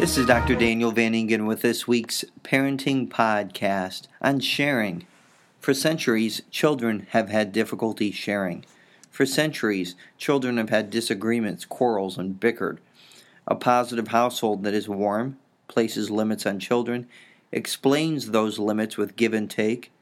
[0.00, 0.54] This is Dr.
[0.54, 5.06] Daniel Van Ingen with this week's parenting podcast on sharing.
[5.58, 8.64] For centuries, children have had difficulty sharing.
[9.10, 12.78] For centuries, children have had disagreements, quarrels, and bickered.
[13.46, 15.36] A positive household that is warm,
[15.68, 17.06] places limits on children,
[17.52, 19.92] explains those limits with give and take.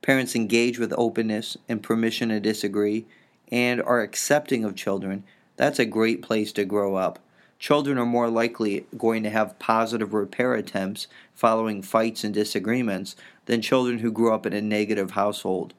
[0.00, 3.04] Parents engage with openness and permission to disagree
[3.48, 5.24] and are accepting of children.
[5.56, 7.18] That's a great place to grow up.
[7.62, 13.14] Children are more likely going to have positive repair attempts following fights and disagreements
[13.46, 15.72] than children who grew up in a negative household.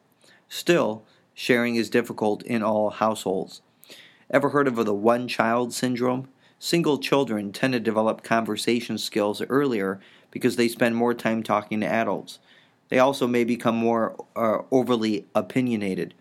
[0.47, 3.61] Still, sharing is difficult in all households.
[4.29, 6.29] Ever heard of the one child syndrome?
[6.57, 9.99] Single children tend to develop conversation skills earlier
[10.31, 12.39] because they spend more time talking to adults.
[12.87, 16.13] They also may become more uh, overly opinionated.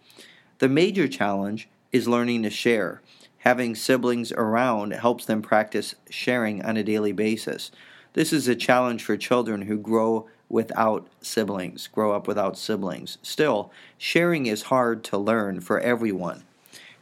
[0.59, 3.01] The major challenge is learning to share.
[3.43, 7.73] Having siblings around helps them practice sharing on a daily basis.
[8.13, 13.19] This is a challenge for children who grow without siblings, grow up without siblings.
[13.21, 16.45] Still, sharing is hard to learn for everyone.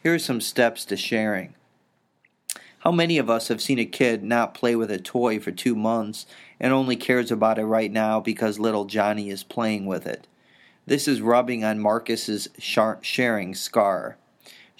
[0.02, 1.52] Here are some steps to sharing.
[2.78, 5.74] How many of us have seen a kid not play with a toy for two
[5.74, 6.24] months
[6.58, 10.26] and only cares about it right now because little Johnny is playing with it?
[10.86, 14.16] This is rubbing on Marcus's sharing scar.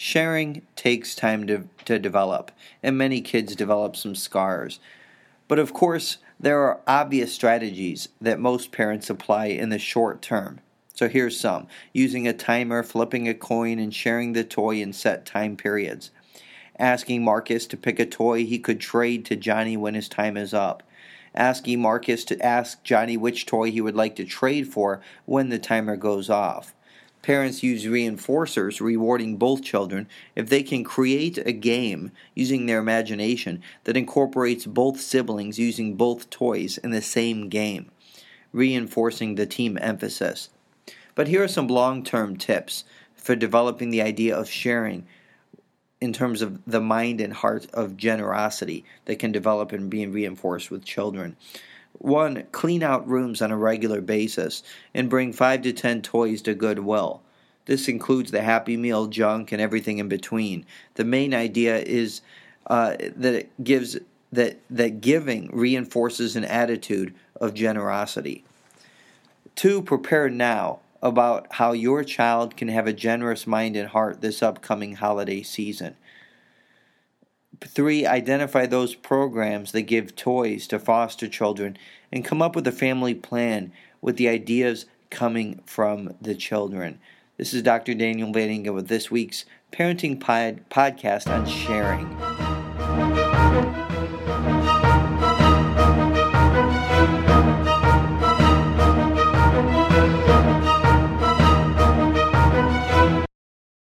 [0.03, 4.81] Sharing takes time to, to develop, and many kids develop some scars.
[5.47, 10.61] But of course, there are obvious strategies that most parents apply in the short term.
[10.95, 15.27] So here's some using a timer, flipping a coin, and sharing the toy in set
[15.27, 16.11] time periods.
[16.79, 20.55] Asking Marcus to pick a toy he could trade to Johnny when his time is
[20.55, 20.83] up.
[21.35, 25.59] Asking Marcus to ask Johnny which toy he would like to trade for when the
[25.59, 26.75] timer goes off
[27.23, 33.63] Parents use reinforcers, rewarding both children if they can create a game using their imagination
[33.85, 37.91] that incorporates both siblings using both toys in the same game,
[38.53, 40.49] reinforcing the team emphasis.
[41.15, 42.85] But here are some long term tips
[43.15, 45.07] for developing the idea of sharing
[46.01, 50.71] in terms of the mind and heart of generosity that can develop and be reinforced
[50.71, 51.37] with children.
[51.99, 54.63] One, clean out rooms on a regular basis
[54.95, 57.23] and bring 5 to 10 toys to Goodwill.
[57.67, 60.65] This includes the Happy Meal junk and everything in between.
[60.95, 62.23] The main idea is
[62.67, 63.99] uh, that it gives
[64.33, 68.45] that that giving reinforces an attitude of generosity.
[69.57, 74.43] Two, prepare now about how your child can have a generous mind and heart this
[74.43, 75.97] upcoming holiday season.
[77.63, 81.77] Three, identify those programs that give toys to foster children
[82.11, 86.99] and come up with a family plan with the ideas coming from the children.
[87.37, 87.95] This is Dr.
[87.95, 92.09] Daniel Van Ingen with this week's Parenting Pod- Podcast on Sharing.